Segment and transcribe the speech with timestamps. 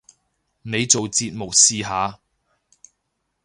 [0.63, 2.19] 你做節目試下